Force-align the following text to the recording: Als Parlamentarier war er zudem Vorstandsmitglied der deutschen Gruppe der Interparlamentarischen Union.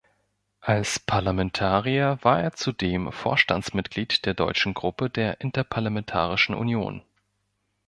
Als 0.61 0.97
Parlamentarier 0.97 2.17
war 2.23 2.41
er 2.41 2.53
zudem 2.53 3.11
Vorstandsmitglied 3.11 4.25
der 4.25 4.33
deutschen 4.33 4.73
Gruppe 4.73 5.11
der 5.11 5.41
Interparlamentarischen 5.41 6.55
Union. 6.55 7.03